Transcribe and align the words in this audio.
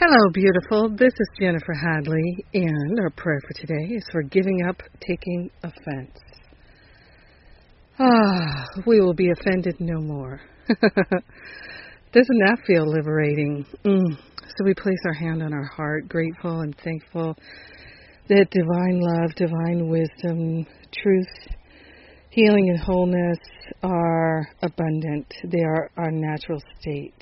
Hello, 0.00 0.30
beautiful. 0.32 0.90
This 0.90 1.12
is 1.12 1.28
Jennifer 1.40 1.74
Hadley, 1.74 2.44
and 2.54 3.00
our 3.00 3.10
prayer 3.10 3.40
for 3.40 3.52
today 3.54 3.96
is 3.96 4.04
for 4.12 4.22
giving 4.22 4.64
up 4.68 4.80
taking 5.00 5.50
offense. 5.64 6.16
Ah, 7.98 8.64
we 8.86 9.00
will 9.00 9.12
be 9.12 9.32
offended 9.32 9.74
no 9.80 10.00
more. 10.00 10.40
Doesn't 10.68 12.38
that 12.46 12.58
feel 12.64 12.88
liberating? 12.88 13.66
Mm. 13.84 14.16
So 14.56 14.64
we 14.64 14.72
place 14.72 15.00
our 15.04 15.14
hand 15.14 15.42
on 15.42 15.52
our 15.52 15.68
heart, 15.74 16.08
grateful 16.08 16.60
and 16.60 16.76
thankful 16.84 17.36
that 18.28 18.46
divine 18.52 19.00
love, 19.00 19.34
divine 19.34 19.88
wisdom, 19.88 20.64
truth, 20.94 21.56
healing, 22.30 22.68
and 22.68 22.78
wholeness 22.78 23.38
are 23.82 24.46
abundant. 24.62 25.26
They 25.42 25.64
are 25.64 25.90
our 25.96 26.12
natural 26.12 26.62
state. 26.78 27.20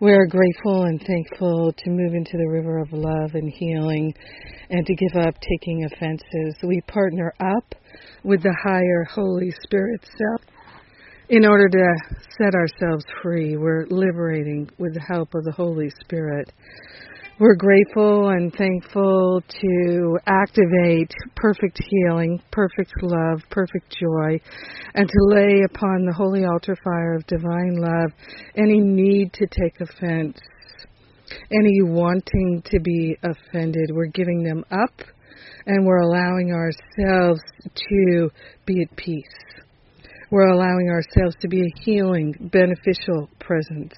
We 0.00 0.12
are 0.12 0.26
grateful 0.26 0.84
and 0.84 1.02
thankful 1.04 1.72
to 1.76 1.90
move 1.90 2.14
into 2.14 2.36
the 2.36 2.46
river 2.48 2.78
of 2.78 2.92
love 2.92 3.34
and 3.34 3.50
healing 3.50 4.14
and 4.70 4.86
to 4.86 4.94
give 4.94 5.26
up 5.26 5.34
taking 5.40 5.86
offenses. 5.86 6.54
We 6.62 6.80
partner 6.82 7.34
up 7.40 7.74
with 8.22 8.44
the 8.44 8.54
higher 8.62 9.02
Holy 9.12 9.52
Spirit 9.64 10.00
self 10.04 10.42
in 11.30 11.44
order 11.44 11.68
to 11.68 11.96
set 12.38 12.54
ourselves 12.54 13.04
free. 13.24 13.56
We're 13.56 13.86
liberating 13.90 14.70
with 14.78 14.94
the 14.94 15.00
help 15.00 15.34
of 15.34 15.42
the 15.42 15.50
Holy 15.50 15.90
Spirit. 16.00 16.52
We're 17.40 17.54
grateful 17.54 18.30
and 18.30 18.52
thankful 18.52 19.40
to 19.60 20.18
activate 20.26 21.14
perfect 21.36 21.78
healing, 21.88 22.42
perfect 22.50 22.92
love, 23.00 23.42
perfect 23.48 23.96
joy, 23.96 24.40
and 24.94 25.08
to 25.08 25.18
lay 25.28 25.62
upon 25.70 26.04
the 26.04 26.12
holy 26.12 26.44
altar 26.44 26.76
fire 26.82 27.14
of 27.14 27.24
divine 27.28 27.76
love 27.76 28.10
any 28.56 28.80
need 28.80 29.32
to 29.34 29.46
take 29.46 29.80
offense, 29.80 30.36
any 31.52 31.80
wanting 31.82 32.60
to 32.72 32.80
be 32.80 33.16
offended. 33.22 33.92
We're 33.92 34.06
giving 34.06 34.42
them 34.42 34.64
up 34.72 35.00
and 35.66 35.86
we're 35.86 36.00
allowing 36.00 36.50
ourselves 36.50 37.40
to 37.62 38.30
be 38.66 38.82
at 38.82 38.96
peace. 38.96 39.22
We're 40.30 40.48
allowing 40.48 40.90
ourselves 40.90 41.36
to 41.40 41.48
be 41.48 41.62
a 41.62 41.80
healing, 41.80 42.34
beneficial 42.52 43.30
presence. 43.40 43.94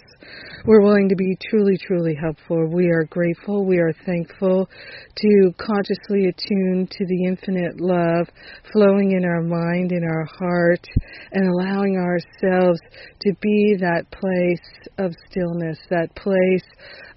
We're 0.65 0.83
willing 0.83 1.09
to 1.09 1.17
be 1.17 1.37
truly, 1.51 1.77
truly 1.77 2.15
helpful. 2.15 2.69
We 2.73 2.87
are 2.87 3.05
grateful. 3.11 3.67
We 3.67 3.79
are 3.79 3.93
thankful 4.07 4.69
to 5.17 5.55
consciously 5.59 6.29
attune 6.29 6.87
to 6.89 7.05
the 7.07 7.25
infinite 7.27 7.81
love 7.81 8.29
flowing 8.73 9.13
in 9.13 9.25
our 9.25 9.43
mind, 9.43 9.91
in 9.91 10.05
our 10.05 10.25
heart, 10.39 10.87
and 11.33 11.49
allowing 11.49 11.97
ourselves 11.97 12.79
to 13.23 13.33
be 13.41 13.77
that 13.81 14.05
place 14.13 14.89
of 14.99 15.13
stillness, 15.31 15.79
that 15.91 16.15
place 16.15 16.63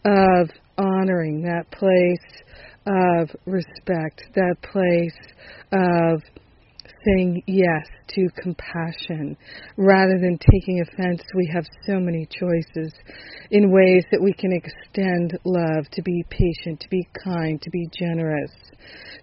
of 0.06 0.50
honoring, 0.80 1.44
that 1.44 1.70
place 1.70 2.44
of 2.88 3.30
respect, 3.46 4.24
that 4.34 4.56
place 4.64 5.14
of 5.72 6.22
saying 7.06 7.44
yes 7.48 7.86
to 8.10 8.28
compassion 8.42 9.38
rather 9.78 10.18
than 10.20 10.38
taking 10.52 10.82
offense. 10.82 11.22
We 11.36 11.50
have 11.54 11.66
so 11.86 12.00
many 12.00 12.28
choices 12.28 12.94
in 13.52 13.72
ways 13.72 14.04
that 14.12 14.22
we 14.22 14.34
can 14.34 14.52
extend 14.54 15.38
love, 15.46 15.86
to 15.92 16.02
be 16.02 16.24
patient, 16.30 16.80
to 16.82 16.90
be 16.90 17.08
kind, 17.24 17.62
to 17.62 17.70
be 17.70 17.88
generous, 17.98 18.52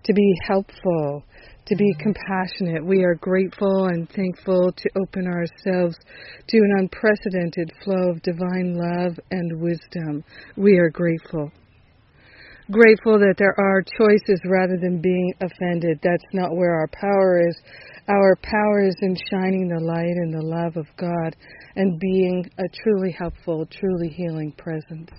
to 0.04 0.12
be 0.12 0.34
helpful, 0.46 1.24
to 1.66 1.76
be 1.76 1.92
mm-hmm. 1.94 2.12
compassionate. 2.12 2.84
We 2.84 3.04
are 3.04 3.14
grateful 3.14 3.86
and 3.86 4.08
thankful 4.10 4.72
to 4.72 4.90
open 5.00 5.26
ourselves 5.26 5.96
to 6.48 6.56
an 6.56 6.76
unprecedented 6.78 7.72
flow 7.84 8.10
of 8.10 8.22
divine 8.22 8.76
love 8.76 9.18
and 9.30 9.60
wisdom. 9.60 10.24
We 10.56 10.78
are 10.78 10.90
grateful 10.90 11.52
grateful 12.70 13.18
that 13.18 13.34
there 13.38 13.54
are 13.58 13.82
choices 13.98 14.40
rather 14.44 14.76
than 14.80 15.00
being 15.00 15.32
offended. 15.40 15.98
That's 16.02 16.24
not 16.32 16.56
where 16.56 16.74
our 16.74 16.88
power 16.88 17.46
is. 17.48 17.56
Our 18.08 18.36
power 18.42 18.82
is 18.86 18.96
in 19.02 19.16
shining 19.30 19.68
the 19.68 19.84
light 19.84 20.16
and 20.16 20.34
the 20.34 20.46
love 20.46 20.76
of 20.76 20.86
God 20.96 21.36
and 21.76 21.98
being 21.98 22.48
a 22.58 22.64
truly 22.82 23.12
helpful, 23.12 23.66
truly 23.66 24.08
healing 24.08 24.52
presence. 24.52 25.10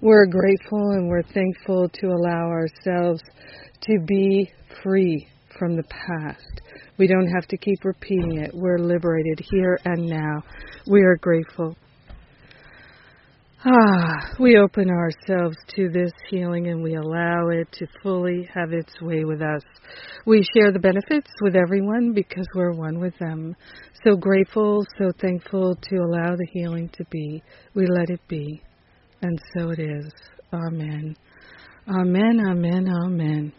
We're 0.00 0.26
grateful 0.26 0.92
and 0.92 1.08
we're 1.08 1.22
thankful 1.22 1.88
to 1.88 2.06
allow 2.08 2.48
ourselves 2.48 3.22
to 3.82 3.98
be 4.06 4.50
free 4.82 5.26
from 5.58 5.76
the 5.76 5.84
past. 5.84 6.60
We 6.98 7.06
don't 7.06 7.30
have 7.34 7.46
to 7.48 7.56
keep 7.56 7.84
repeating 7.84 8.38
it. 8.38 8.50
We're 8.54 8.78
liberated 8.78 9.40
here 9.50 9.78
and 9.84 10.06
now. 10.06 10.42
We 10.86 11.02
are 11.02 11.16
grateful. 11.16 11.76
Ah, 13.62 14.32
we 14.38 14.56
open 14.56 14.88
ourselves 14.88 15.54
to 15.76 15.90
this 15.90 16.12
healing 16.30 16.68
and 16.68 16.82
we 16.82 16.94
allow 16.94 17.48
it 17.48 17.70
to 17.72 17.86
fully 18.02 18.48
have 18.54 18.72
its 18.72 18.90
way 19.02 19.24
with 19.24 19.42
us. 19.42 19.60
We 20.24 20.42
share 20.54 20.72
the 20.72 20.78
benefits 20.78 21.30
with 21.42 21.54
everyone 21.54 22.14
because 22.14 22.46
we're 22.54 22.72
one 22.72 22.98
with 22.98 23.12
them. 23.18 23.54
So 24.02 24.16
grateful, 24.16 24.86
so 24.96 25.12
thankful 25.20 25.76
to 25.76 25.96
allow 25.96 26.36
the 26.36 26.46
healing 26.54 26.88
to 26.94 27.04
be. 27.10 27.42
We 27.74 27.86
let 27.86 28.08
it 28.08 28.26
be. 28.28 28.62
And 29.20 29.38
so 29.54 29.68
it 29.68 29.78
is. 29.78 30.10
Amen. 30.54 31.14
Amen, 31.86 32.40
amen, 32.48 32.88
amen. 32.88 33.52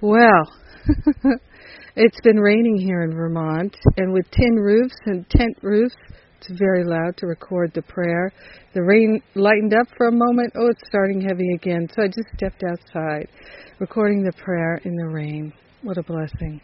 Well, 0.00 0.52
it's 1.94 2.20
been 2.24 2.40
raining 2.40 2.78
here 2.78 3.02
in 3.02 3.14
Vermont, 3.14 3.76
and 3.96 4.12
with 4.12 4.28
tin 4.32 4.56
roofs 4.56 4.96
and 5.06 5.24
tent 5.30 5.56
roofs, 5.62 5.94
it's 6.48 6.58
very 6.58 6.84
loud 6.84 7.16
to 7.18 7.26
record 7.26 7.72
the 7.74 7.82
prayer. 7.82 8.32
The 8.74 8.82
rain 8.82 9.22
lightened 9.34 9.74
up 9.74 9.86
for 9.96 10.08
a 10.08 10.12
moment. 10.12 10.52
Oh, 10.56 10.68
it's 10.68 10.82
starting 10.88 11.20
heavy 11.20 11.48
again. 11.54 11.88
So 11.94 12.02
I 12.02 12.06
just 12.06 12.28
stepped 12.36 12.62
outside, 12.64 13.28
recording 13.78 14.24
the 14.24 14.32
prayer 14.32 14.80
in 14.84 14.96
the 14.96 15.06
rain. 15.06 15.52
What 15.82 15.98
a 15.98 16.02
blessing. 16.02 16.60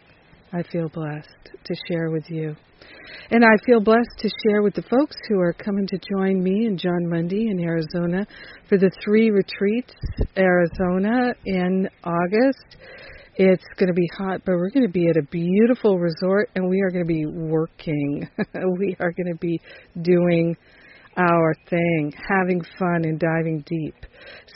I 0.51 0.63
feel 0.71 0.89
blessed 0.89 1.51
to 1.63 1.75
share 1.87 2.09
with 2.09 2.29
you. 2.29 2.55
And 3.31 3.45
I 3.45 3.55
feel 3.65 3.79
blessed 3.79 4.17
to 4.19 4.29
share 4.43 4.61
with 4.63 4.73
the 4.73 4.81
folks 4.83 5.15
who 5.27 5.39
are 5.39 5.53
coming 5.53 5.85
to 5.87 5.99
join 6.17 6.41
me 6.41 6.65
and 6.65 6.79
Jon 6.79 7.07
Mundy 7.07 7.47
in 7.49 7.59
Arizona 7.59 8.25
for 8.67 8.77
the 8.77 8.91
three 9.03 9.29
retreats, 9.29 9.93
Arizona 10.35 11.33
in 11.45 11.87
August. 12.03 12.77
It's 13.41 13.63
going 13.77 13.87
to 13.87 13.93
be 13.93 14.09
hot, 14.17 14.41
but 14.45 14.55
we're 14.55 14.69
going 14.69 14.85
to 14.85 14.91
be 14.91 15.07
at 15.07 15.15
a 15.15 15.21
beautiful 15.21 15.97
resort 15.97 16.49
and 16.55 16.69
we 16.69 16.81
are 16.81 16.91
going 16.91 17.05
to 17.05 17.07
be 17.07 17.25
working. 17.25 18.27
we 18.77 18.97
are 18.99 19.13
going 19.13 19.31
to 19.31 19.37
be 19.39 19.61
doing 20.01 20.57
our 21.19 21.53
thing, 21.69 22.13
having 22.29 22.61
fun 22.77 23.03
and 23.03 23.19
diving 23.19 23.63
deep. 23.67 23.95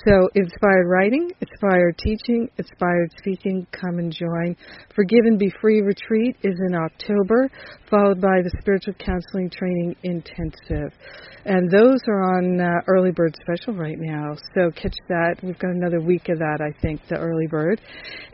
So, 0.06 0.29
inspired 0.35 0.88
writing, 0.88 1.29
inspired 1.40 1.97
teaching, 1.97 2.50
inspired 2.57 3.12
speaking, 3.18 3.68
come 3.72 4.00
and 4.00 4.12
join. 4.12 4.56
Forgive 4.96 5.25
and 5.25 5.38
Be 5.38 5.52
Free 5.62 5.81
retreat 5.81 6.35
is 6.44 6.56
in 6.68 6.75
October, 6.75 7.50
followed 7.90 8.19
by 8.19 8.41
the 8.44 8.52
Spiritual 8.59 8.94
Counseling 8.96 9.50
Training 9.50 9.96
Intensive. 10.03 10.97
And 11.46 11.69
those 11.69 12.00
are 12.07 12.38
on 12.38 12.59
uh, 12.59 12.81
Early 12.88 13.12
Bird 13.12 13.35
Special 13.41 13.75
right 13.75 13.97
now. 14.00 14.35
So, 14.56 14.72
catch 14.72 14.96
that. 15.09 15.35
We've 15.44 15.59
got 15.59 15.72
another 15.72 16.02
week 16.02 16.29
of 16.29 16.40
that, 16.40 16.59
I 16.62 16.78
think, 16.81 17.02
the 17.07 17.18
Early 17.18 17.47
Bird. 17.47 17.81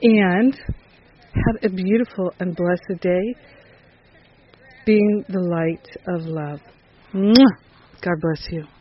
And 0.02 0.56
have 1.34 1.64
a 1.64 1.70
beautiful 1.70 2.32
and 2.40 2.56
blessed 2.56 3.02
day 3.02 3.36
being 4.86 5.24
the 5.30 5.40
light 5.40 5.88
of 6.08 6.26
love. 6.26 6.60
Mwah! 7.14 7.69
God 8.02 8.22
bless 8.22 8.48
you. 8.52 8.79